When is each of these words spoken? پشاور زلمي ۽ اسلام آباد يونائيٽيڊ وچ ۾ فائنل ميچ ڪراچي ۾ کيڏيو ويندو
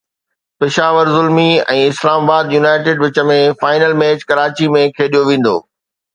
پشاور 0.59 1.05
زلمي 1.17 1.49
۽ 1.73 1.83
اسلام 1.89 2.21
آباد 2.23 2.45
يونائيٽيڊ 2.57 2.97
وچ 3.05 3.21
۾ 3.33 3.37
فائنل 3.61 3.93
ميچ 4.01 4.19
ڪراچي 4.33 4.73
۾ 4.79 4.83
کيڏيو 4.99 5.23
ويندو 5.31 5.55